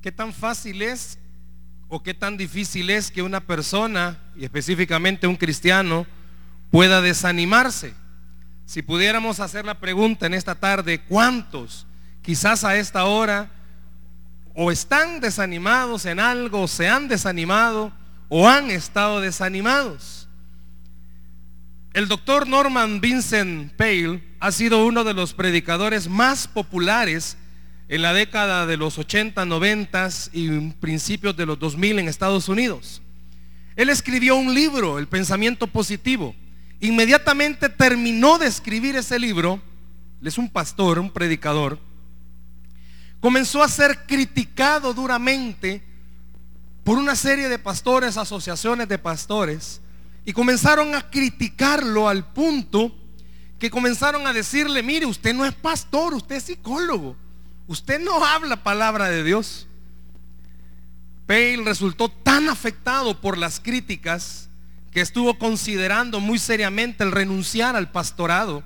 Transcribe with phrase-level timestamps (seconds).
[0.00, 1.18] ¿Qué tan fácil es
[1.88, 6.06] o qué tan difícil es que una persona, y específicamente un cristiano,
[6.70, 7.94] pueda desanimarse?
[8.64, 11.86] Si pudiéramos hacer la pregunta en esta tarde, ¿cuántos
[12.22, 13.50] quizás a esta hora
[14.54, 17.92] o están desanimados en algo, se han desanimado
[18.28, 20.28] o han estado desanimados?
[21.92, 27.36] El doctor Norman Vincent Pale ha sido uno de los predicadores más populares
[27.90, 33.02] en la década de los 80, 90 y principios de los 2000 en Estados Unidos.
[33.74, 36.36] Él escribió un libro, El pensamiento positivo.
[36.78, 39.60] Inmediatamente terminó de escribir ese libro,
[40.22, 41.80] él es un pastor, un predicador,
[43.18, 45.82] comenzó a ser criticado duramente
[46.84, 49.80] por una serie de pastores, asociaciones de pastores,
[50.24, 52.94] y comenzaron a criticarlo al punto
[53.58, 57.16] que comenzaron a decirle, mire, usted no es pastor, usted es psicólogo.
[57.70, 59.68] Usted no habla palabra de Dios.
[61.24, 64.48] Pale resultó tan afectado por las críticas
[64.90, 68.64] que estuvo considerando muy seriamente el renunciar al pastorado.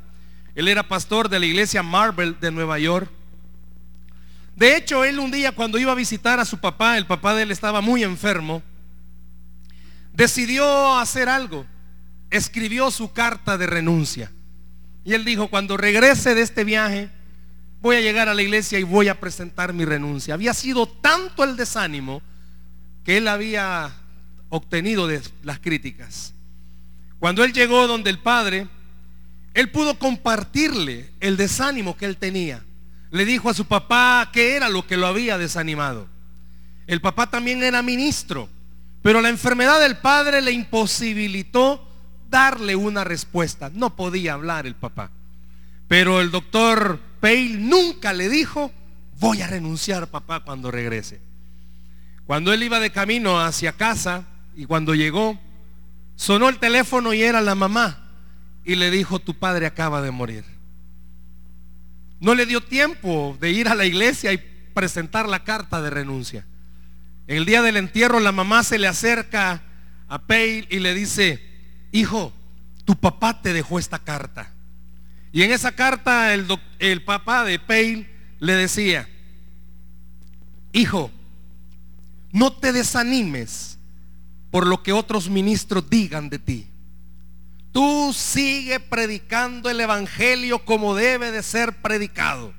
[0.55, 3.11] Él era pastor de la iglesia Marvel de Nueva York.
[4.56, 7.42] De hecho, él un día cuando iba a visitar a su papá, el papá de
[7.42, 8.62] él estaba muy enfermo,
[10.14, 11.66] decidió hacer algo.
[12.30, 14.33] Escribió su carta de renuncia.
[15.05, 17.11] Y él dijo, cuando regrese de este viaje,
[17.84, 20.32] voy a llegar a la iglesia y voy a presentar mi renuncia.
[20.32, 22.22] Había sido tanto el desánimo
[23.04, 23.92] que él había
[24.48, 26.32] obtenido de las críticas.
[27.18, 28.68] Cuando él llegó donde el Padre,
[29.52, 32.64] él pudo compartirle el desánimo que él tenía.
[33.10, 36.08] Le dijo a su papá que era lo que lo había desanimado.
[36.86, 38.48] El papá también era ministro,
[39.02, 41.86] pero la enfermedad del padre le imposibilitó
[42.30, 43.70] darle una respuesta.
[43.74, 45.10] No podía hablar el papá.
[45.86, 48.70] Pero el doctor Pale nunca le dijo,
[49.19, 51.22] voy a renunciar papá cuando regrese.
[52.27, 55.41] Cuando él iba de camino hacia casa y cuando llegó,
[56.17, 58.11] sonó el teléfono y era la mamá
[58.62, 60.45] y le dijo, tu padre acaba de morir.
[62.20, 64.36] No le dio tiempo de ir a la iglesia y
[64.74, 66.45] presentar la carta de renuncia.
[67.27, 69.62] El día del entierro la mamá se le acerca
[70.08, 71.42] a Pale y le dice,
[71.91, 72.35] hijo,
[72.85, 74.54] tu papá te dejó esta carta.
[75.34, 78.08] Y en esa carta el, papá de Pale
[78.39, 79.08] le decía,
[80.72, 81.11] hijo,
[82.30, 83.80] no te desanimes
[84.52, 86.68] por lo que otros ministros digan de ti.
[87.73, 92.55] Tú sigue predicando el Evangelio como debe de ser predicado.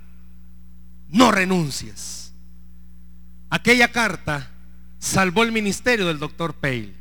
[1.07, 2.33] No renuncies.
[3.49, 4.51] Aquella carta
[4.99, 6.93] salvó el ministerio del doctor Pale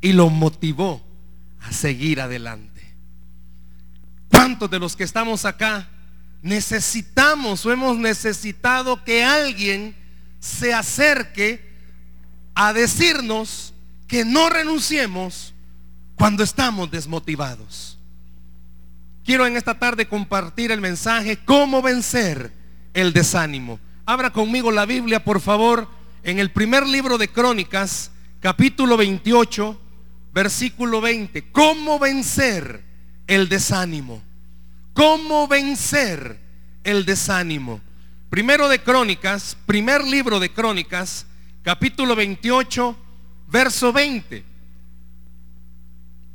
[0.00, 1.04] y lo motivó
[1.60, 2.71] a seguir adelante.
[4.42, 5.88] ¿Cuántos de los que estamos acá
[6.42, 9.94] necesitamos o hemos necesitado que alguien
[10.40, 11.64] se acerque
[12.52, 13.72] a decirnos
[14.08, 15.54] que no renunciemos
[16.16, 18.00] cuando estamos desmotivados?
[19.24, 22.52] Quiero en esta tarde compartir el mensaje, cómo vencer
[22.94, 23.78] el desánimo.
[24.06, 25.88] Abra conmigo la Biblia, por favor,
[26.24, 28.10] en el primer libro de Crónicas,
[28.40, 29.80] capítulo 28,
[30.34, 31.52] versículo 20.
[31.52, 32.82] ¿Cómo vencer
[33.28, 34.31] el desánimo?
[34.92, 36.38] ¿Cómo vencer
[36.84, 37.80] el desánimo?
[38.28, 41.26] Primero de Crónicas, primer libro de Crónicas,
[41.62, 42.96] capítulo 28,
[43.48, 44.44] verso 20.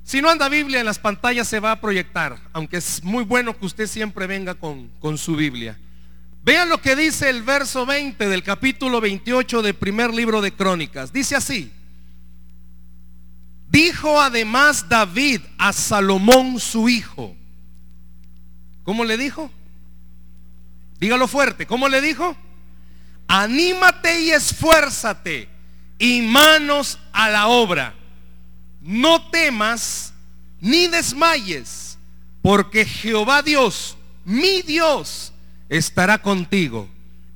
[0.03, 3.57] Si no anda Biblia en las pantallas se va a proyectar, aunque es muy bueno
[3.57, 5.77] que usted siempre venga con, con su Biblia.
[6.43, 11.11] Vean lo que dice el verso 20 del capítulo 28 del primer libro de Crónicas.
[11.11, 11.73] Dice así.
[13.69, 17.35] Dijo además David a Salomón su hijo,
[18.87, 19.51] ¿Cómo le dijo?
[20.97, 21.67] Dígalo fuerte.
[21.67, 22.37] ¿Cómo le dijo?
[23.27, 25.49] Anímate y esfuérzate
[25.99, 27.95] y manos a la obra.
[28.79, 30.13] No temas
[30.61, 31.99] ni desmayes,
[32.41, 35.33] porque Jehová Dios, mi Dios,
[35.67, 36.87] estará contigo.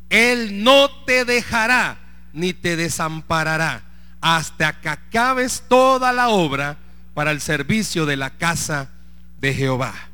[0.10, 1.98] Él no te dejará
[2.32, 3.84] ni te desamparará
[4.22, 6.78] hasta que acabes toda la obra
[7.14, 8.90] para el servicio de la casa
[9.42, 10.11] de Jehová.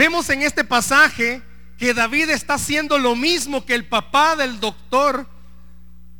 [0.00, 1.42] Vemos en este pasaje
[1.76, 5.28] que David está haciendo lo mismo que el papá del doctor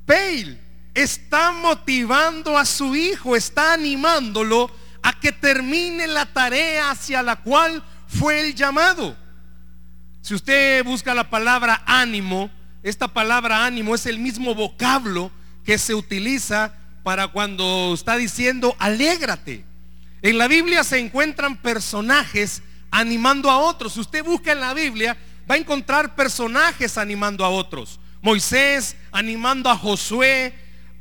[0.05, 0.61] Pale.
[0.93, 4.71] Está motivando a su hijo, está animándolo
[5.03, 9.17] a que termine la tarea hacia la cual fue el llamado.
[10.21, 12.51] Si usted busca la palabra ánimo,
[12.83, 15.33] esta palabra ánimo es el mismo vocablo
[15.65, 19.65] que se utiliza para cuando está diciendo alégrate.
[20.21, 23.95] En la Biblia se encuentran personajes animando a otros.
[23.95, 25.17] Si usted busca en la Biblia,
[25.51, 28.01] va a encontrar personajes animando a otros.
[28.23, 30.55] Moisés animando a Josué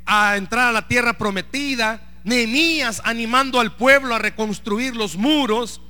[0.06, 5.80] a entrar a la tierra prometida, Nehemías animando al pueblo a reconstruir los muros,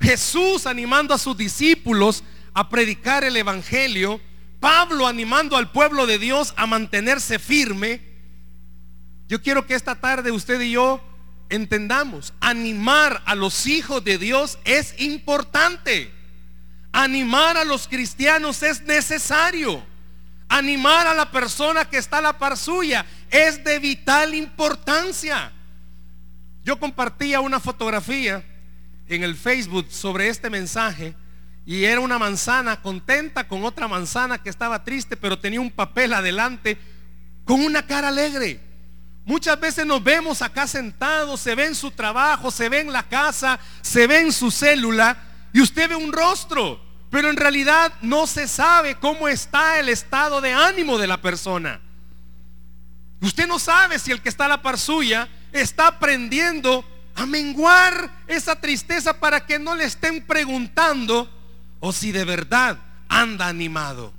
[0.00, 4.20] Jesús animando a sus discípulos a predicar el Evangelio,
[4.60, 8.00] Pablo animando al pueblo de Dios a mantenerse firme.
[9.28, 11.00] Yo quiero que esta tarde usted y yo
[11.48, 16.12] entendamos, animar a los hijos de Dios es importante.
[16.92, 19.84] Animar a los cristianos es necesario.
[20.48, 25.52] Animar a la persona que está a la par suya es de vital importancia.
[26.62, 28.44] Yo compartía una fotografía
[29.08, 31.14] en el Facebook sobre este mensaje
[31.66, 36.12] y era una manzana contenta con otra manzana que estaba triste, pero tenía un papel
[36.12, 36.78] adelante
[37.44, 38.60] con una cara alegre.
[39.26, 43.04] Muchas veces nos vemos acá sentados, se ve en su trabajo, se ve en la
[43.04, 45.16] casa, se ve en su célula
[45.52, 46.78] y usted ve un rostro,
[47.10, 51.80] pero en realidad no se sabe cómo está el estado de ánimo de la persona.
[53.22, 56.84] Usted no sabe si el que está a la par suya está aprendiendo
[57.14, 61.30] a menguar esa tristeza para que no le estén preguntando
[61.80, 62.78] o si de verdad
[63.08, 64.12] anda animado.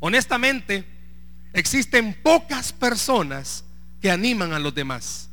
[0.00, 0.86] Honestamente,
[1.54, 3.64] existen pocas personas
[4.00, 5.28] que animan a los demás.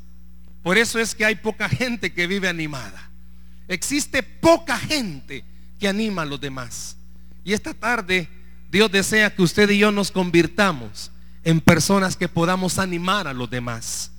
[0.63, 3.09] Por eso es que hay poca gente que vive animada.
[3.67, 5.43] Existe poca gente
[5.79, 6.97] que anima a los demás.
[7.43, 8.27] Y esta tarde
[8.71, 11.11] Dios desea que usted y yo nos convirtamos
[11.43, 14.11] en personas que podamos animar a los demás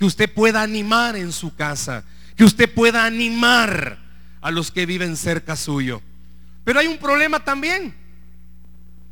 [0.00, 2.04] que usted pueda animar en su casa,
[2.34, 3.98] que usted pueda animar
[4.40, 6.00] a los que viven cerca suyo.
[6.64, 7.94] Pero hay un problema también.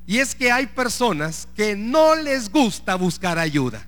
[0.06, 3.86] Y es que hay personas que no les gusta buscar ayuda.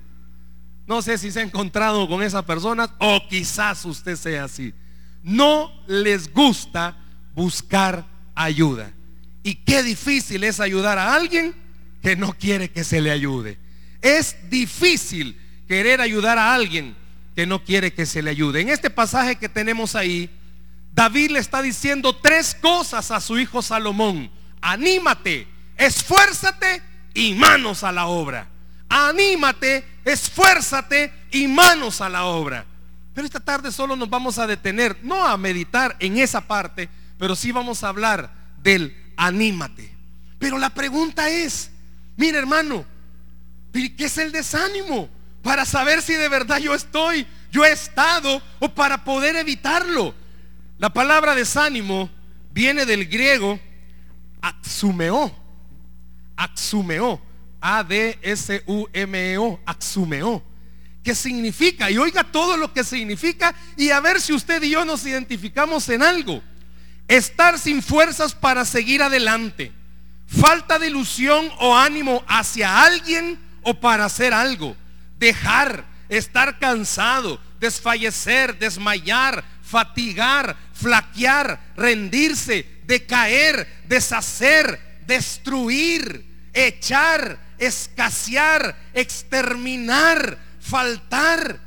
[0.91, 4.73] No sé si se ha encontrado con esas personas o quizás usted sea así.
[5.23, 6.97] No les gusta
[7.33, 8.05] buscar
[8.35, 8.91] ayuda.
[9.41, 11.55] Y qué difícil es ayudar a alguien
[12.01, 13.57] que no quiere que se le ayude.
[14.01, 16.93] Es difícil querer ayudar a alguien
[17.37, 18.59] que no quiere que se le ayude.
[18.59, 20.29] En este pasaje que tenemos ahí,
[20.93, 24.29] David le está diciendo tres cosas a su hijo Salomón.
[24.59, 25.47] Anímate,
[25.77, 26.81] esfuérzate
[27.13, 28.50] y manos a la obra.
[28.91, 32.65] Anímate, esfuérzate y manos a la obra.
[33.13, 37.35] Pero esta tarde solo nos vamos a detener, no a meditar en esa parte, pero
[37.35, 39.93] sí vamos a hablar del anímate.
[40.39, 41.71] Pero la pregunta es,
[42.17, 42.85] mire hermano,
[43.73, 45.09] ¿qué es el desánimo?
[45.41, 50.13] para saber si de verdad yo estoy, yo he estado o para poder evitarlo.
[50.77, 52.09] La palabra desánimo
[52.51, 53.59] viene del griego
[54.41, 55.31] axumeo,
[56.35, 57.21] axumeo,
[57.61, 60.43] A-D-S-U-M-E-O, axumeo,
[61.03, 64.85] que significa, y oiga todo lo que significa y a ver si usted y yo
[64.85, 66.43] nos identificamos en algo.
[67.07, 69.71] Estar sin fuerzas para seguir adelante,
[70.27, 74.75] falta de ilusión o ánimo hacia alguien o para hacer algo.
[75.17, 91.59] Dejar, estar cansado, desfallecer, desmayar, fatigar, flaquear, rendirse, decaer, deshacer, destruir, echar, escasear, exterminar, faltar,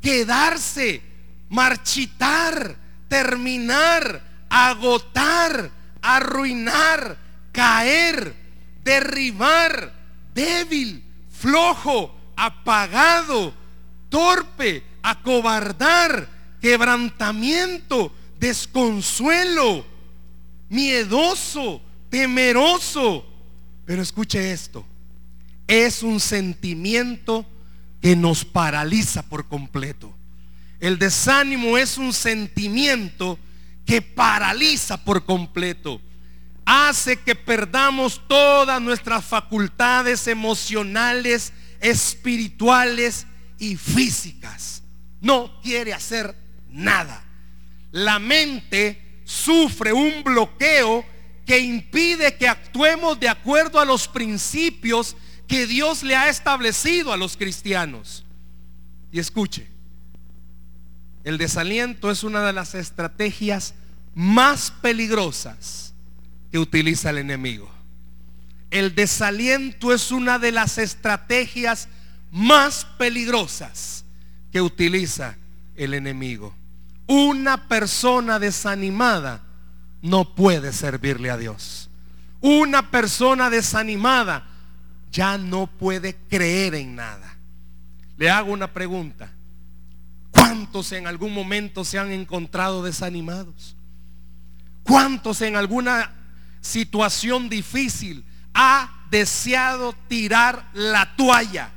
[0.00, 1.02] quedarse,
[1.48, 2.76] marchitar,
[3.08, 5.70] terminar, agotar,
[6.00, 7.18] arruinar,
[7.52, 8.34] caer,
[8.84, 9.92] derribar,
[10.32, 13.52] débil, flojo, apagado,
[14.08, 16.28] torpe, acobardar,
[16.60, 19.84] quebrantamiento, desconsuelo,
[20.68, 23.26] miedoso, temeroso.
[23.84, 24.86] Pero escuche esto,
[25.70, 27.46] es un sentimiento
[28.02, 30.12] que nos paraliza por completo.
[30.80, 33.38] El desánimo es un sentimiento
[33.86, 36.00] que paraliza por completo.
[36.64, 43.26] Hace que perdamos todas nuestras facultades emocionales espirituales
[43.60, 44.82] y físicas.
[45.20, 46.34] No quiere hacer
[46.68, 47.22] nada.
[47.92, 51.04] La mente sufre un bloqueo
[51.46, 55.16] que impide que actuemos de acuerdo a los principios
[55.50, 58.24] que Dios le ha establecido a los cristianos.
[59.10, 59.66] Y escuche,
[61.24, 63.74] el desaliento es una de las estrategias
[64.14, 65.92] más peligrosas
[66.52, 67.68] que utiliza el enemigo.
[68.70, 71.88] El desaliento es una de las estrategias
[72.30, 74.04] más peligrosas
[74.52, 75.36] que utiliza
[75.74, 76.54] el enemigo.
[77.08, 79.42] Una persona desanimada
[80.00, 81.90] no puede servirle a Dios.
[82.40, 84.46] Una persona desanimada
[85.10, 87.36] ya no puede creer en nada.
[88.16, 89.32] Le hago una pregunta.
[90.30, 93.76] ¿Cuántos en algún momento se han encontrado desanimados?
[94.82, 96.12] ¿Cuántos en alguna
[96.60, 98.24] situación difícil
[98.54, 101.72] ha deseado tirar la toalla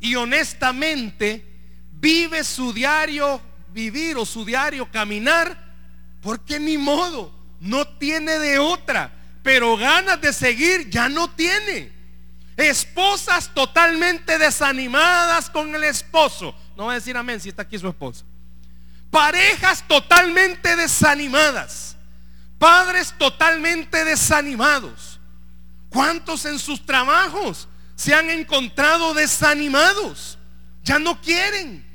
[0.00, 1.44] y honestamente
[1.92, 3.40] vive su diario
[3.72, 5.66] vivir o su diario caminar
[6.22, 11.92] porque ni modo, no tiene de otra, pero ganas de seguir ya no tiene.
[12.56, 16.54] Esposas totalmente desanimadas con el esposo.
[16.76, 18.24] No va a decir amén si está aquí su esposo.
[19.10, 21.96] Parejas totalmente desanimadas.
[22.58, 25.20] Padres totalmente desanimados.
[25.90, 30.38] ¿Cuántos en sus trabajos se han encontrado desanimados?
[30.82, 31.86] Ya no quieren.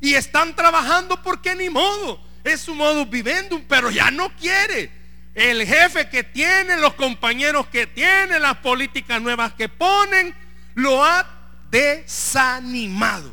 [0.00, 2.20] Y están trabajando porque ni modo.
[2.44, 4.99] Es su modo viviendo, pero ya no quiere.
[5.34, 10.34] El jefe que tiene, los compañeros que tiene, las políticas nuevas que ponen,
[10.74, 11.26] lo ha
[11.70, 13.32] desanimado.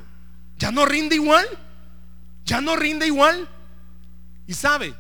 [0.58, 1.48] Ya no rinde igual.
[2.46, 3.48] Ya no rinde igual.
[4.48, 4.94] Y sabe,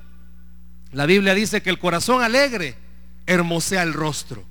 [0.91, 2.77] la Biblia dice que el corazón alegre
[3.25, 4.45] hermosea el rostro.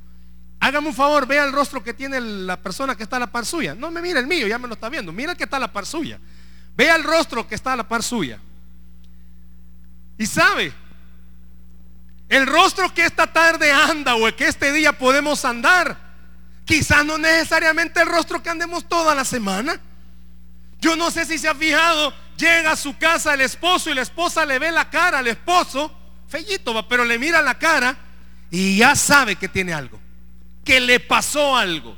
[0.61, 3.45] Hágame un favor, vea el rostro que tiene la persona que está a la par
[3.45, 3.75] suya.
[3.75, 5.13] No me mire el mío, ya me lo está viendo.
[5.13, 6.19] Mira el que está a la par suya.
[6.77, 8.41] Vea el rostro que está a la par suya.
[10.19, 10.73] Y sabe,
[12.29, 15.97] el rostro que esta tarde anda o que este día podemos andar,
[16.65, 19.81] quizás no necesariamente el rostro que andemos toda la semana.
[20.81, 24.03] Yo no sé si se ha fijado, llega a su casa el esposo y la
[24.03, 25.93] esposa le ve la cara al esposo,
[26.29, 27.97] fellito, pero le mira la cara
[28.51, 30.01] y ya sabe que tiene algo
[30.67, 31.97] que le pasó algo.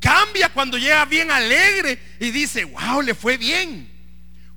[0.00, 3.90] Cambia cuando llega bien alegre y dice, wow, le fue bien.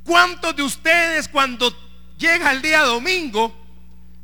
[0.04, 1.72] ¿Cuántos de ustedes cuando
[2.18, 3.67] llega el día domingo,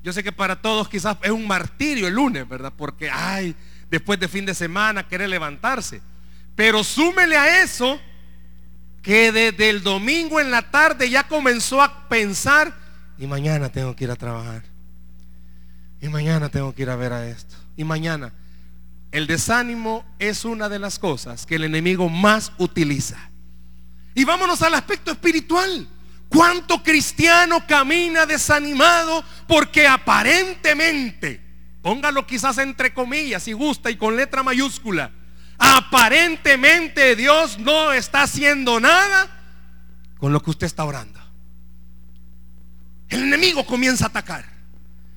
[0.04, 2.74] yo sé que para todos quizás es un martirio el lunes, ¿verdad?
[2.76, 3.56] Porque, ay,
[3.90, 6.02] después de fin de semana quiere levantarse.
[6.56, 8.00] Pero súmele a eso
[9.02, 12.74] que desde el domingo en la tarde ya comenzó a pensar,
[13.18, 14.64] y mañana tengo que ir a trabajar.
[16.02, 17.56] Y mañana tengo que ir a ver a esto.
[17.78, 18.34] Y mañana.
[19.12, 23.30] El desánimo es una de las cosas que el enemigo más utiliza.
[24.16, 25.88] Y vámonos al aspecto espiritual.
[26.34, 31.40] ¿Cuánto cristiano camina desanimado porque aparentemente,
[31.84, 35.12] póngalo quizás entre comillas si gusta y con letra mayúscula,
[35.60, 39.30] aparentemente Dios no está haciendo nada
[40.18, 41.20] con lo que usted está orando?
[43.10, 44.44] El enemigo comienza a atacar.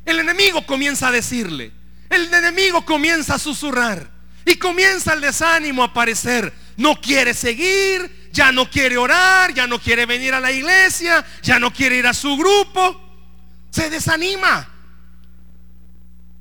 [0.05, 1.73] El enemigo comienza a decirle,
[2.11, 4.11] el enemigo comienza a susurrar
[4.45, 6.53] y comienza el desánimo a aparecer.
[6.77, 11.59] No quiere seguir, ya no quiere orar, ya no quiere venir a la iglesia, ya
[11.59, 13.01] no quiere ir a su grupo.
[13.71, 14.69] Se desanima.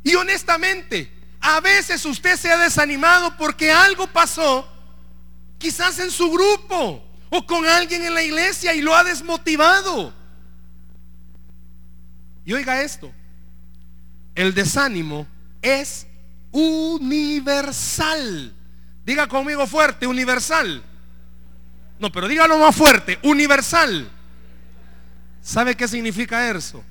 [0.04, 1.10] Y honestamente,
[1.40, 4.70] a veces usted se ha desanimado porque algo pasó,
[5.58, 10.14] quizás en su grupo o con alguien en la iglesia y lo ha desmotivado.
[12.44, 13.10] Y oiga esto,
[14.36, 15.26] el desánimo
[15.62, 16.08] es
[16.52, 18.54] universal.
[19.06, 20.84] Diga conmigo fuerte, universal.
[22.00, 24.10] No, pero dígalo más fuerte, universal.
[25.42, 26.84] ¿Sabe qué significa eso?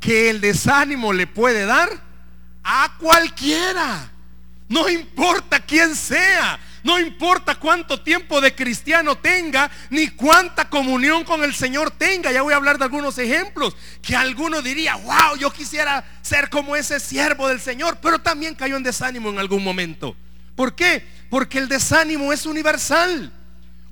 [0.00, 1.88] Que el desánimo le puede dar
[2.62, 4.10] a cualquiera.
[4.68, 6.58] No importa quién sea.
[6.82, 12.30] No importa cuánto tiempo de cristiano tenga, ni cuánta comunión con el Señor tenga.
[12.30, 13.76] Ya voy a hablar de algunos ejemplos.
[14.00, 18.76] Que alguno diría, wow, yo quisiera ser como ese siervo del Señor, pero también cayó
[18.76, 20.14] en desánimo en algún momento.
[20.54, 21.04] ¿Por qué?
[21.28, 23.32] Porque el desánimo es universal.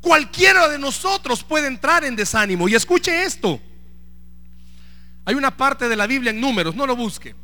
[0.05, 2.69] Cualquiera de nosotros puede entrar en desánimo.
[2.69, 3.59] Y escuche esto.
[5.25, 7.35] Hay una parte de la Biblia en números, no lo busque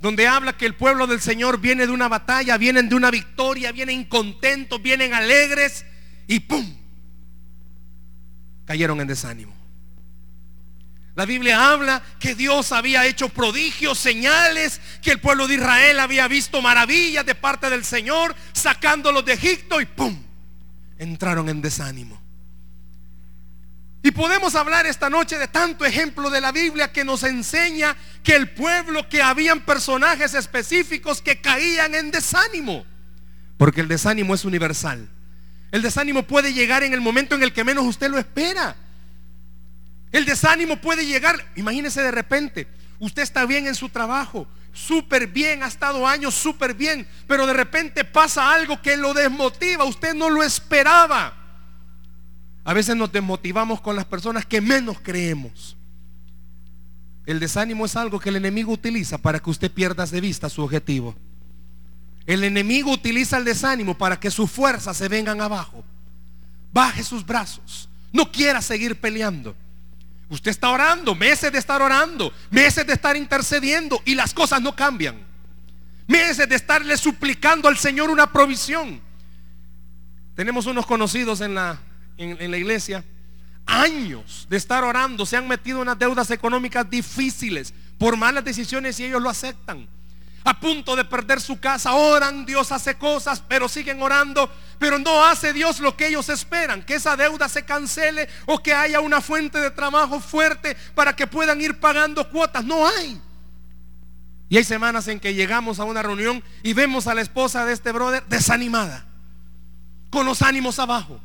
[0.00, 3.72] donde habla que el pueblo del Señor viene de una batalla, vienen de una victoria,
[3.72, 5.86] vienen contentos, vienen alegres
[6.26, 6.76] y ¡pum!
[8.66, 9.54] Cayeron en desánimo.
[11.14, 16.28] La Biblia habla que Dios había hecho prodigios, señales, que el pueblo de Israel había
[16.28, 20.23] visto maravillas de parte del Señor, sacándolos de Egipto y ¡pum!
[20.98, 22.20] Entraron en desánimo.
[24.04, 28.36] Y podemos hablar esta noche de tanto ejemplo de la Biblia que nos enseña que
[28.36, 32.84] el pueblo, que habían personajes específicos que caían en desánimo.
[33.56, 35.08] Porque el desánimo es universal.
[35.72, 38.76] El desánimo puede llegar en el momento en el que menos usted lo espera.
[40.12, 45.62] El desánimo puede llegar, imagínese de repente, usted está bien en su trabajo, súper bien,
[45.62, 50.28] ha estado años súper bien, pero de repente pasa algo que lo desmotiva, usted no
[50.28, 51.34] lo esperaba.
[52.64, 55.76] A veces nos desmotivamos con las personas que menos creemos.
[57.26, 60.62] El desánimo es algo que el enemigo utiliza para que usted pierda de vista su
[60.62, 61.14] objetivo.
[62.26, 65.84] El enemigo utiliza el desánimo para que sus fuerzas se vengan abajo.
[66.72, 67.88] Baje sus brazos.
[68.12, 69.54] No quiera seguir peleando.
[70.28, 74.74] Usted está orando, meses de estar orando, meses de estar intercediendo y las cosas no
[74.74, 75.16] cambian.
[76.06, 79.00] Meses de estarle suplicando al Señor una provisión.
[80.34, 81.78] Tenemos unos conocidos en la,
[82.16, 83.04] en, la iglesia.
[83.66, 85.24] Años de estar orando.
[85.24, 89.88] Se han metido en unas deudas económicas difíciles por malas decisiones y ellos lo aceptan
[90.44, 95.24] a punto de perder su casa, oran, Dios hace cosas, pero siguen orando, pero no
[95.24, 99.22] hace Dios lo que ellos esperan, que esa deuda se cancele o que haya una
[99.22, 102.62] fuente de trabajo fuerte para que puedan ir pagando cuotas.
[102.64, 103.20] No hay.
[104.50, 107.72] Y hay semanas en que llegamos a una reunión y vemos a la esposa de
[107.72, 109.06] este brother desanimada,
[110.10, 111.20] con los ánimos abajo.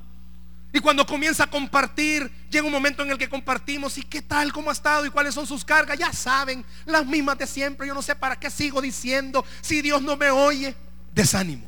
[0.72, 4.54] Y cuando comienza a compartir, llega un momento en el que compartimos, ¿y qué tal?
[4.54, 5.06] ¿Cómo ha estado?
[5.06, 5.98] ¿Y cuáles son sus cargas?
[5.98, 7.88] Ya saben, las mismas de siempre.
[7.88, 10.76] Yo no sé para qué sigo diciendo si Dios no me oye.
[11.14, 11.66] Desánimo,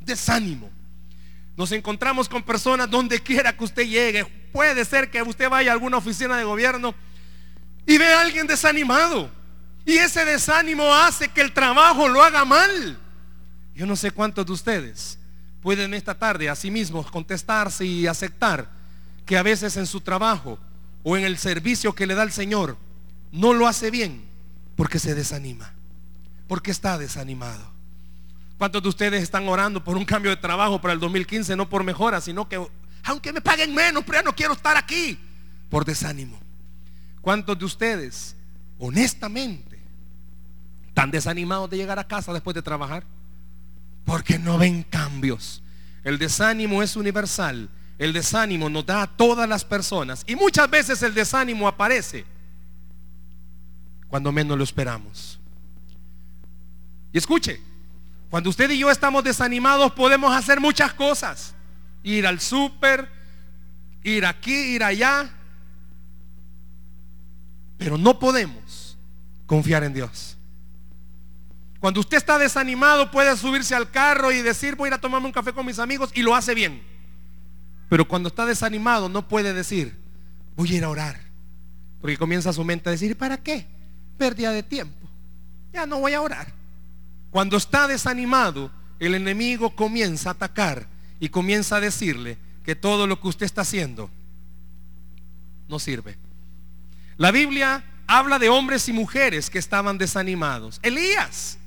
[0.00, 0.70] desánimo.
[1.56, 4.24] Nos encontramos con personas donde quiera que usted llegue.
[4.52, 6.94] Puede ser que usted vaya a alguna oficina de gobierno
[7.86, 9.30] y ve a alguien desanimado.
[9.86, 12.98] Y ese desánimo hace que el trabajo lo haga mal.
[13.74, 15.18] Yo no sé cuántos de ustedes
[15.62, 18.68] pueden esta tarde a sí mismos contestarse y aceptar
[19.24, 20.58] que a veces en su trabajo
[21.04, 22.76] o en el servicio que le da el Señor
[23.30, 24.24] no lo hace bien
[24.76, 25.72] porque se desanima,
[26.48, 27.70] porque está desanimado.
[28.58, 31.84] ¿Cuántos de ustedes están orando por un cambio de trabajo para el 2015, no por
[31.84, 32.64] mejora, sino que
[33.04, 35.18] aunque me paguen menos, pero ya no quiero estar aquí,
[35.68, 36.38] por desánimo?
[37.20, 38.36] ¿Cuántos de ustedes,
[38.78, 39.80] honestamente,
[40.88, 43.04] están desanimados de llegar a casa después de trabajar?
[44.04, 45.62] Porque no ven cambios.
[46.04, 47.68] El desánimo es universal.
[47.98, 50.24] El desánimo nos da a todas las personas.
[50.26, 52.24] Y muchas veces el desánimo aparece
[54.08, 55.38] cuando menos lo esperamos.
[57.12, 57.60] Y escuche,
[58.28, 61.54] cuando usted y yo estamos desanimados podemos hacer muchas cosas.
[62.02, 63.08] Ir al súper,
[64.02, 65.30] ir aquí, ir allá.
[67.78, 68.98] Pero no podemos
[69.46, 70.36] confiar en Dios.
[71.82, 75.26] Cuando usted está desanimado puede subirse al carro y decir voy a ir a tomarme
[75.26, 76.80] un café con mis amigos y lo hace bien.
[77.88, 79.98] Pero cuando está desanimado no puede decir
[80.54, 81.20] voy a ir a orar.
[82.00, 83.66] Porque comienza su mente a decir ¿para qué?
[84.16, 85.08] Pérdida de tiempo.
[85.72, 86.54] Ya no voy a orar.
[87.32, 90.86] Cuando está desanimado, el enemigo comienza a atacar
[91.18, 94.08] y comienza a decirle que todo lo que usted está haciendo
[95.66, 96.16] no sirve.
[97.16, 100.78] La Biblia habla de hombres y mujeres que estaban desanimados.
[100.84, 101.58] Elías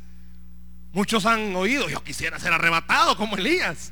[0.95, 3.91] Muchos han oído, yo quisiera ser arrebatado como Elías.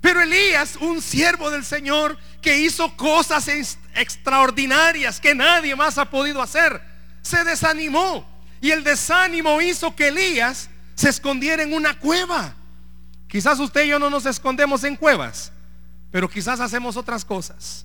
[0.00, 3.48] Pero Elías, un siervo del Señor que hizo cosas
[3.94, 6.80] extraordinarias que nadie más ha podido hacer,
[7.20, 8.26] se desanimó.
[8.62, 12.54] Y el desánimo hizo que Elías se escondiera en una cueva.
[13.28, 15.52] Quizás usted y yo no nos escondemos en cuevas,
[16.10, 17.84] pero quizás hacemos otras cosas.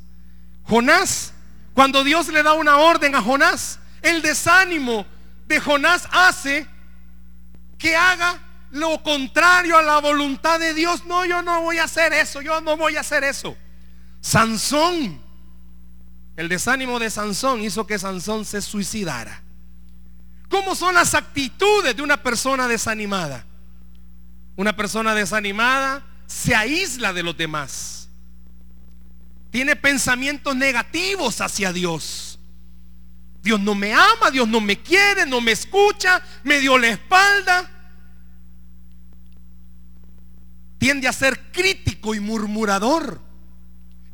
[0.63, 1.33] Jonás,
[1.73, 5.05] cuando Dios le da una orden a Jonás, el desánimo
[5.47, 6.65] de Jonás hace
[7.77, 8.39] que haga
[8.73, 11.05] lo contrario a la voluntad de Dios.
[11.05, 13.55] No, yo no voy a hacer eso, yo no voy a hacer eso.
[14.19, 15.21] Sansón,
[16.35, 19.43] el desánimo de Sansón hizo que Sansón se suicidara.
[20.49, 23.45] ¿Cómo son las actitudes de una persona desanimada?
[24.55, 28.09] Una persona desanimada se aísla de los demás.
[29.51, 32.39] Tiene pensamientos negativos hacia Dios.
[33.43, 37.69] Dios no me ama, Dios no me quiere, no me escucha, me dio la espalda.
[40.83, 43.21] Tiende a ser crítico y murmurador.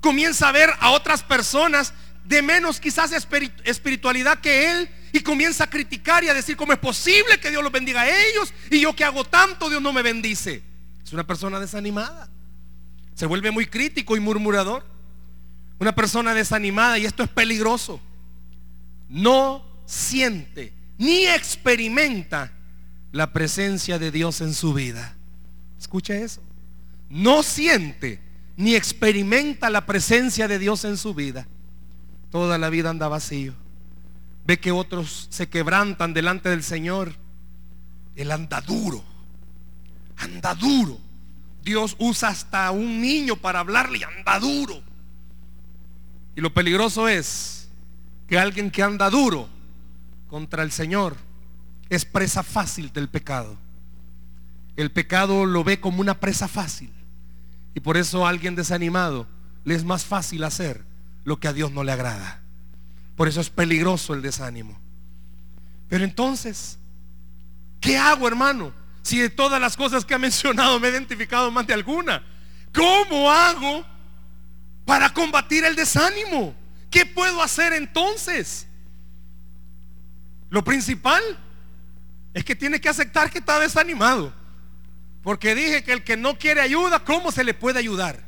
[0.02, 5.70] Comienza a ver a otras personas de menos quizás espiritualidad que él y comienza a
[5.72, 8.96] criticar y a decir cómo es posible que Dios los bendiga a ellos y yo
[8.96, 10.62] que hago tanto Dios no me bendice.
[11.04, 12.30] Es una persona desanimada.
[13.16, 14.86] Se vuelve muy crítico y murmurador.
[15.80, 18.00] Una persona desanimada y esto es peligroso.
[19.08, 22.52] No siente ni experimenta
[23.12, 25.16] la presencia de Dios en su vida.
[25.80, 26.44] Escucha eso
[27.10, 28.22] no siente
[28.56, 31.48] ni experimenta la presencia de Dios en su vida,
[32.30, 33.54] toda la vida anda vacío.
[34.45, 37.15] Ve que otros se quebrantan delante del Señor.
[38.15, 39.04] Él anda duro,
[40.17, 40.98] anda duro.
[41.63, 44.82] Dios usa hasta un niño para hablarle anda duro.
[46.36, 47.69] Y lo peligroso es
[48.28, 49.50] que alguien que anda duro
[50.28, 51.15] contra el Señor
[51.89, 53.58] es presa fácil del pecado.
[54.76, 56.91] El pecado lo ve como una presa fácil.
[57.74, 59.28] Y por eso a alguien desanimado
[59.64, 60.84] le es más fácil hacer
[61.24, 62.42] lo que a Dios no le agrada.
[63.16, 64.80] Por eso es peligroso el desánimo.
[65.88, 66.80] Pero entonces,
[67.82, 68.74] ¿qué hago, hermano?
[69.02, 72.24] Si de todas las cosas que ha mencionado me he identificado más de alguna.
[72.74, 73.86] ¿Cómo hago
[74.86, 76.56] para combatir el desánimo?
[76.90, 78.68] ¿Qué puedo hacer entonces?
[80.50, 81.22] Lo principal
[82.34, 84.34] Es que tiene que aceptar que está desanimado.
[85.30, 88.20] Porque dije que el que no quiere ayuda, ¿cómo se le puede ayudar?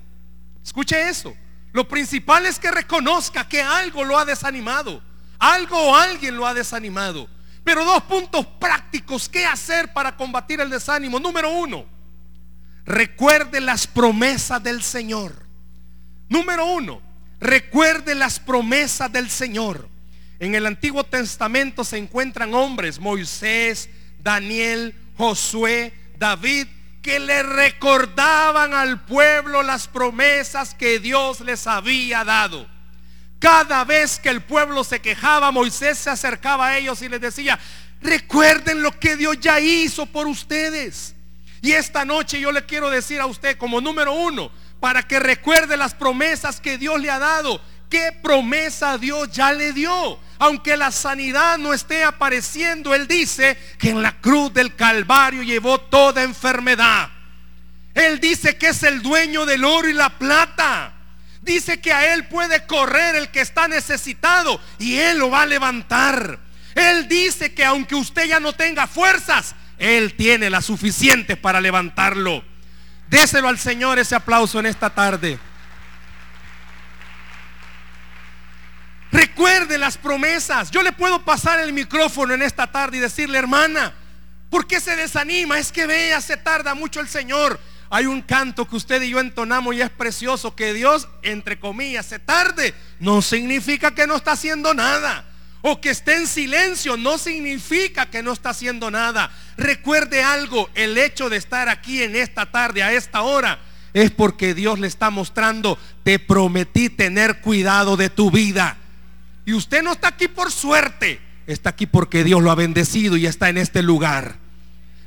[0.64, 1.36] Escuche eso.
[1.74, 5.02] Lo principal es que reconozca que algo lo ha desanimado.
[5.40, 7.28] Algo o alguien lo ha desanimado.
[7.64, 9.28] Pero dos puntos prácticos.
[9.28, 11.20] ¿Qué hacer para combatir el desánimo?
[11.20, 11.88] Número uno,
[12.86, 15.48] recuerde las promesas del Señor.
[16.30, 17.02] Número uno,
[17.40, 19.90] recuerde las promesas del Señor.
[20.38, 26.68] En el Antiguo Testamento se encuentran hombres, Moisés, Daniel, Josué, David,
[27.02, 32.68] que le recordaban al pueblo las promesas que Dios les había dado.
[33.40, 37.60] Cada vez que el pueblo se quejaba, Moisés se acercaba a ellos y les decía,
[38.00, 41.16] recuerden lo que Dios ya hizo por ustedes.
[41.64, 45.78] Y esta noche yo le quiero decir a usted como número uno, para que recuerde
[45.78, 47.62] las promesas que Dios le ha dado.
[47.92, 50.18] ¿Qué promesa Dios ya le dio?
[50.40, 55.78] Aunque la sanidad no esté apareciendo, Él dice que en la cruz del Calvario llevó
[55.78, 57.10] toda enfermedad.
[57.94, 60.94] Él dice que es el dueño del oro y la plata.
[61.42, 65.46] Dice que a Él puede correr el que está necesitado y Él lo va a
[65.46, 66.40] levantar.
[66.74, 72.42] Él dice que aunque usted ya no tenga fuerzas, Él tiene las suficientes para levantarlo.
[73.10, 75.38] Déselo al Señor ese aplauso en esta tarde.
[79.12, 80.72] Recuerde las promesas.
[80.72, 83.94] Yo le puedo pasar el micrófono en esta tarde y decirle, hermana,
[84.50, 85.60] ¿por qué se desanima?
[85.60, 87.60] Es que vea, se tarda mucho el Señor.
[87.90, 92.06] Hay un canto que usted y yo entonamos y es precioso, que Dios, entre comillas,
[92.06, 92.74] se tarde.
[93.00, 95.26] No significa que no está haciendo nada.
[95.62, 99.30] O que esté en silencio no significa que no está haciendo nada.
[99.58, 103.60] Recuerde algo, el hecho de estar aquí en esta tarde, a esta hora,
[103.94, 108.78] es porque Dios le está mostrando, te prometí tener cuidado de tu vida.
[109.46, 113.26] Y usted no está aquí por suerte, está aquí porque Dios lo ha bendecido y
[113.26, 114.38] está en este lugar.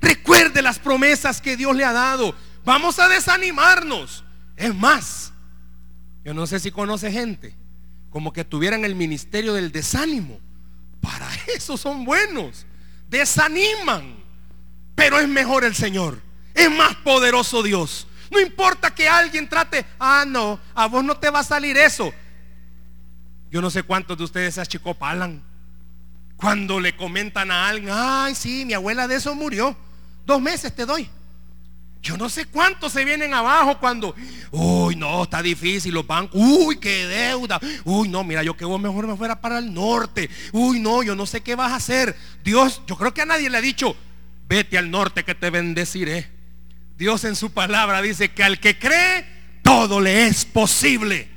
[0.01, 2.35] Recuerde las promesas que Dios le ha dado.
[2.65, 4.25] Vamos a desanimarnos.
[4.57, 5.33] Es más,
[6.25, 7.57] yo no sé si conoce gente
[8.15, 10.39] como que tuvieran el ministerio del desánimo.
[11.01, 12.65] Para eso son buenos.
[13.09, 14.23] Desaniman.
[14.95, 16.23] Pero es mejor el Señor.
[16.55, 18.07] Es más poderoso Dios.
[18.31, 22.13] No importa que alguien trate, ah, no, a vos no te va a salir eso.
[23.51, 25.43] Yo no sé cuántos de ustedes se achicopalan.
[26.37, 29.77] Cuando le comentan a alguien, ay, sí, mi abuela de eso murió.
[30.27, 31.09] Dos meses te doy.
[32.05, 34.15] Yo no sé cuántos se vienen abajo cuando,
[34.51, 38.79] uy, no, está difícil los bancos, uy, qué deuda, uy, no, mira, yo que vos
[38.79, 42.15] mejor me fuera para el norte, uy, no, yo no sé qué vas a hacer.
[42.45, 43.97] Dios, yo creo que a nadie le ha dicho,
[44.47, 46.31] vete al norte que te bendeciré.
[46.99, 49.27] Dios en su palabra dice que al que cree,
[49.63, 51.31] todo le es posible.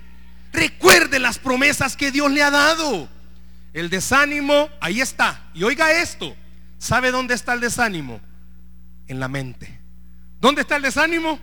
[0.58, 3.08] Recuerde las promesas que Dios le ha dado.
[3.74, 5.50] El desánimo, ahí está.
[5.54, 6.36] Y oiga esto,
[6.78, 8.20] ¿sabe dónde está el desánimo?
[9.08, 9.80] En la mente.
[10.42, 11.40] ¿Dónde está el desánimo?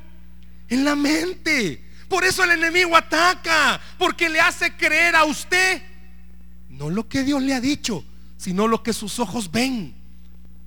[0.69, 1.85] En la mente.
[2.09, 5.81] Por eso el enemigo ataca, porque le hace creer a usted
[6.79, 8.05] no lo que Dios le ha dicho,
[8.37, 9.95] sino lo que sus ojos ven.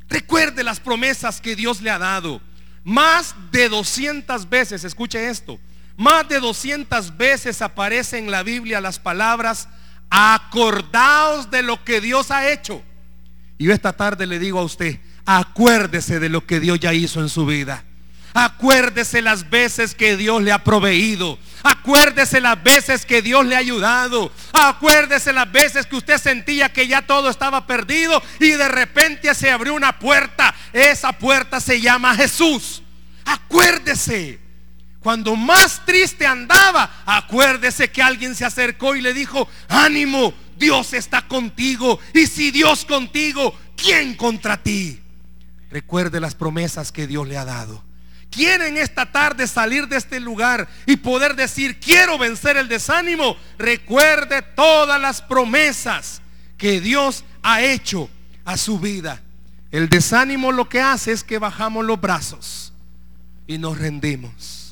[0.08, 2.42] Recuerde las promesas que Dios le ha dado.
[2.84, 5.60] Más de 200 veces, escuche esto,
[5.98, 9.68] más de 200 veces aparece en la Biblia las palabras,
[10.10, 12.84] acordaos de lo que Dios ha hecho.
[13.58, 17.20] Y yo esta tarde le digo a usted, acuérdese de lo que Dios ya hizo
[17.20, 17.84] en su vida.
[18.36, 21.40] Acuérdese las veces que Dios le ha proveído.
[21.64, 24.32] Acuérdese las veces que Dios le ha ayudado.
[24.54, 29.50] Acuérdese las veces que usted sentía que ya todo estaba perdido y de repente se
[29.50, 30.54] abrió una puerta.
[30.72, 32.84] Esa puerta se llama Jesús.
[33.26, 34.47] Acuérdese.
[35.00, 41.28] Cuando más triste andaba, acuérdese que alguien se acercó y le dijo, ánimo, Dios está
[41.28, 42.00] contigo.
[42.14, 45.00] Y si Dios contigo, ¿quién contra ti?
[45.70, 47.88] Recuerde las promesas que Dios le ha dado
[48.30, 54.42] quieren esta tarde salir de este lugar y poder decir, quiero vencer el desánimo, recuerde
[54.42, 56.22] todas las promesas
[56.58, 58.10] que Dios ha hecho
[58.46, 59.22] a su vida.
[59.72, 62.74] El desánimo lo que hace es que bajamos los brazos
[63.48, 64.67] y nos rendimos.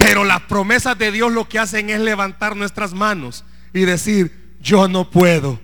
[0.00, 4.88] Pero las promesas de Dios lo que hacen es levantar nuestras manos y decir, yo
[4.88, 5.60] no puedo,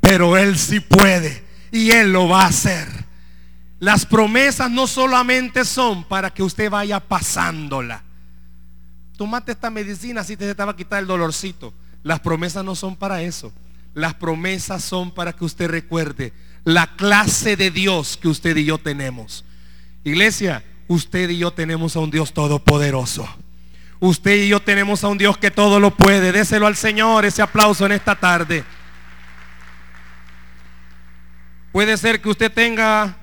[0.00, 2.86] pero Él sí puede y Él lo va a hacer.
[3.80, 8.04] Las promesas no solamente son para que usted vaya pasándola.
[9.16, 11.74] Tómate esta medicina si te, va a quitar el dolorcito.
[12.04, 13.52] Las promesas no son para eso.
[13.92, 18.78] Las promesas son para que usted recuerde la clase de Dios que usted y yo
[18.78, 19.44] tenemos.
[20.04, 23.28] Iglesia, usted y yo tenemos a un Dios todopoderoso.
[24.00, 26.32] Usted y yo tenemos a un Dios que todo lo puede.
[26.32, 28.64] Déselo al Señor ese aplauso en esta tarde.
[31.70, 33.16] Puede ser que usted tenga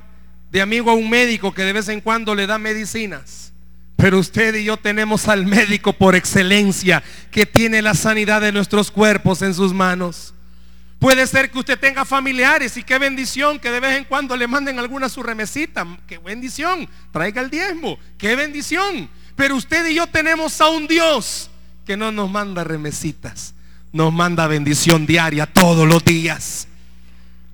[0.51, 3.51] de amigo a un médico que de vez en cuando le da medicinas.
[3.95, 8.91] Pero usted y yo tenemos al médico por excelencia que tiene la sanidad de nuestros
[8.91, 10.35] cuerpos en sus manos.
[10.99, 14.47] Puede ser que usted tenga familiares y qué bendición que de vez en cuando le
[14.47, 15.85] manden alguna su remesita.
[16.07, 16.87] Qué bendición.
[17.11, 17.97] Traiga el diezmo.
[18.17, 19.09] Qué bendición.
[19.37, 21.51] Pero usted y yo tenemos a un Dios
[21.85, 23.53] que no nos manda remesitas.
[23.93, 26.67] Nos manda bendición diaria todos los días.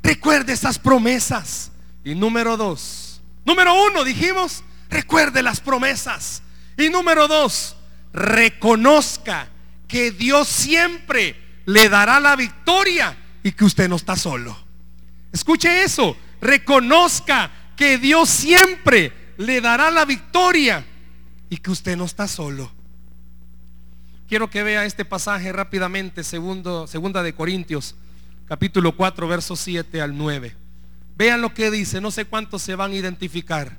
[0.01, 1.71] Recuerde esas promesas.
[2.05, 3.21] Y número dos.
[3.45, 6.41] Número uno, dijimos, recuerde las promesas.
[6.77, 7.75] Y número dos,
[8.13, 9.49] reconozca
[9.85, 14.57] que Dios siempre le dará la victoria y que usted no está solo.
[15.33, 20.85] Escuche eso, reconozca que Dios siempre le dará la victoria
[21.53, 22.71] y que usted no está solo.
[24.27, 27.95] Quiero que vea este pasaje rápidamente, segundo, segunda de Corintios,
[28.47, 30.55] capítulo 4, versos 7 al 9.
[31.15, 33.77] Vean lo que dice, no sé cuántos se van a identificar.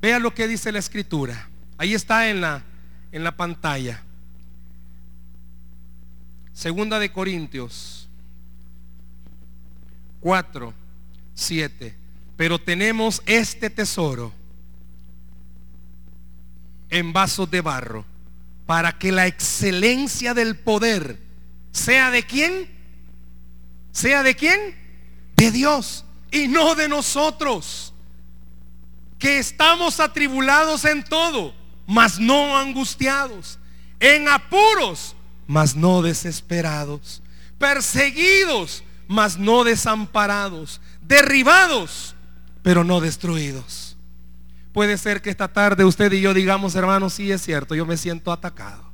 [0.00, 1.50] Vean lo que dice la escritura.
[1.76, 2.64] Ahí está en la,
[3.12, 4.02] en la pantalla.
[6.54, 8.08] Segunda de Corintios
[10.20, 10.72] 4,
[11.34, 11.94] 7.
[12.38, 14.32] Pero tenemos este tesoro
[16.92, 18.04] en vasos de barro
[18.66, 21.18] para que la excelencia del poder
[21.72, 22.70] sea de quién?
[23.90, 24.76] ¿Sea de quién?
[25.34, 27.94] De Dios y no de nosotros.
[29.18, 31.54] Que estamos atribulados en todo,
[31.86, 33.58] mas no angustiados.
[33.98, 37.22] En apuros, mas no desesperados.
[37.58, 42.16] Perseguidos, mas no desamparados, derribados,
[42.62, 43.91] pero no destruidos.
[44.72, 47.96] Puede ser que esta tarde usted y yo digamos, hermanos, sí es cierto, yo me
[47.96, 48.90] siento atacado.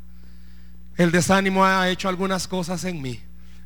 [0.97, 3.21] El desánimo ha hecho algunas cosas en mí.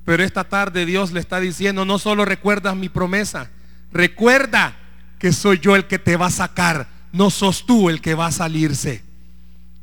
[0.04, 3.50] Pero esta tarde Dios le está diciendo, no solo recuerdas mi promesa,
[3.92, 4.76] recuerda
[5.18, 8.26] que soy yo el que te va a sacar, no sos tú el que va
[8.26, 9.02] a salirse.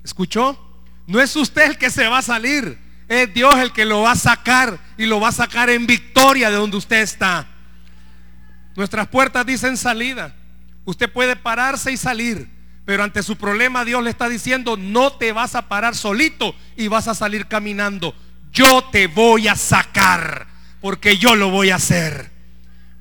[0.04, 0.60] ¿Escuchó?
[1.08, 4.12] No es usted el que se va a salir, es Dios el que lo va
[4.12, 7.48] a sacar y lo va a sacar en victoria de donde usted está.
[8.76, 10.36] Nuestras puertas dicen salida.
[10.89, 12.49] Usted puede pararse y salir,
[12.84, 16.88] pero ante su problema Dios le está diciendo, no te vas a parar solito y
[16.88, 18.15] vas a salir caminando.
[18.52, 20.47] Yo te voy a sacar,
[20.82, 22.32] porque yo lo voy a hacer.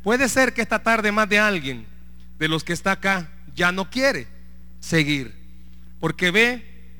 [0.02, 1.86] Puede ser que esta tarde más de alguien
[2.38, 4.28] de los que está acá ya no quiere
[4.80, 5.34] seguir,
[5.98, 6.92] porque ve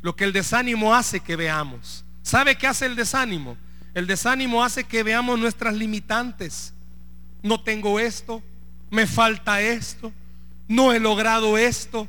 [0.00, 2.06] lo que el desánimo hace que veamos.
[2.22, 3.58] ¿Sabe qué hace el desánimo?
[3.92, 6.72] El desánimo hace que veamos nuestras limitantes.
[7.42, 8.42] No tengo esto,
[8.90, 10.12] me falta esto,
[10.68, 12.08] no he logrado esto,